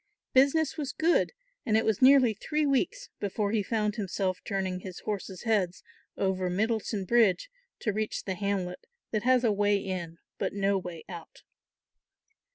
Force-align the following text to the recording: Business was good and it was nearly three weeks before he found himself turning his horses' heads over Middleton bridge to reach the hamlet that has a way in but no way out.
Business 0.33 0.77
was 0.77 0.93
good 0.93 1.31
and 1.63 1.77
it 1.77 1.85
was 1.85 2.01
nearly 2.01 2.33
three 2.33 2.65
weeks 2.65 3.09
before 3.19 3.51
he 3.51 3.61
found 3.61 3.97
himself 3.97 4.39
turning 4.43 4.79
his 4.79 5.01
horses' 5.01 5.43
heads 5.43 5.83
over 6.17 6.49
Middleton 6.49 7.05
bridge 7.05 7.51
to 7.81 7.93
reach 7.93 8.23
the 8.23 8.33
hamlet 8.33 8.87
that 9.11 9.21
has 9.21 9.43
a 9.43 9.51
way 9.51 9.77
in 9.77 10.17
but 10.39 10.53
no 10.55 10.75
way 10.75 11.03
out. 11.07 11.43